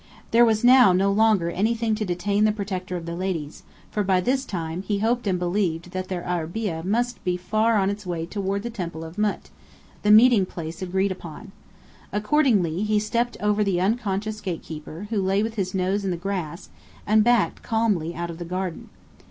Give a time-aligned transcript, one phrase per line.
[0.31, 3.61] There was now no longer anything to detain the protector of the ladies,
[3.91, 7.91] for by this time, he hoped and believed that their arabeah must be far on
[7.91, 9.41] its way toward the Temple of Mût,
[10.01, 11.51] the meeting place agreed upon.
[12.11, 16.69] Accordingly, he stepped over the unconscious gatekeeper, who lay with his nose in the grass,
[17.05, 18.89] and backed calmly out of the garden.